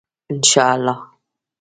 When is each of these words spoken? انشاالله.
انشاالله. 0.31 0.95